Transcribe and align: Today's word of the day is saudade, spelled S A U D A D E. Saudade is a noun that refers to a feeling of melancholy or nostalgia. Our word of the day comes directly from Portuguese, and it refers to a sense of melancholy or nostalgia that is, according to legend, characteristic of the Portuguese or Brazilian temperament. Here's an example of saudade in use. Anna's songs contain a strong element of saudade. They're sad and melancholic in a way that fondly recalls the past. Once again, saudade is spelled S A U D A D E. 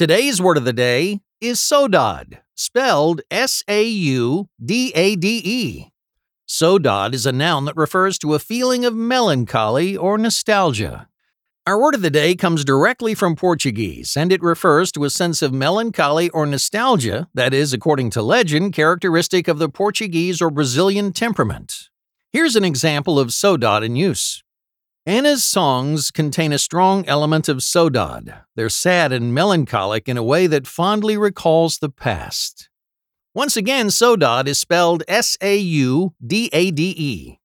Today's 0.00 0.40
word 0.40 0.56
of 0.56 0.64
the 0.64 0.72
day 0.72 1.20
is 1.42 1.58
saudade, 1.58 2.38
spelled 2.54 3.20
S 3.30 3.62
A 3.68 3.84
U 3.84 4.48
D 4.58 4.92
A 4.94 5.14
D 5.14 5.42
E. 5.44 5.90
Saudade 6.48 7.12
is 7.12 7.26
a 7.26 7.32
noun 7.32 7.66
that 7.66 7.76
refers 7.76 8.18
to 8.20 8.32
a 8.32 8.38
feeling 8.38 8.86
of 8.86 8.94
melancholy 8.94 9.98
or 9.98 10.16
nostalgia. 10.16 11.06
Our 11.66 11.78
word 11.78 11.94
of 11.94 12.00
the 12.00 12.08
day 12.08 12.34
comes 12.34 12.64
directly 12.64 13.14
from 13.14 13.36
Portuguese, 13.36 14.16
and 14.16 14.32
it 14.32 14.42
refers 14.42 14.90
to 14.92 15.04
a 15.04 15.10
sense 15.10 15.42
of 15.42 15.52
melancholy 15.52 16.30
or 16.30 16.46
nostalgia 16.46 17.28
that 17.34 17.52
is, 17.52 17.74
according 17.74 18.08
to 18.12 18.22
legend, 18.22 18.72
characteristic 18.72 19.48
of 19.48 19.58
the 19.58 19.68
Portuguese 19.68 20.40
or 20.40 20.48
Brazilian 20.48 21.12
temperament. 21.12 21.90
Here's 22.32 22.56
an 22.56 22.64
example 22.64 23.20
of 23.20 23.28
saudade 23.28 23.84
in 23.84 23.96
use. 23.96 24.42
Anna's 25.06 25.44
songs 25.44 26.10
contain 26.10 26.52
a 26.52 26.58
strong 26.58 27.06
element 27.06 27.48
of 27.48 27.58
saudade. 27.58 28.42
They're 28.54 28.68
sad 28.68 29.12
and 29.12 29.32
melancholic 29.32 30.08
in 30.08 30.18
a 30.18 30.22
way 30.22 30.46
that 30.46 30.66
fondly 30.66 31.16
recalls 31.16 31.78
the 31.78 31.88
past. 31.88 32.68
Once 33.34 33.56
again, 33.56 33.86
saudade 33.86 34.46
is 34.46 34.58
spelled 34.58 35.02
S 35.08 35.38
A 35.40 35.56
U 35.56 36.12
D 36.24 36.50
A 36.52 36.70
D 36.70 36.94
E. 36.96 37.39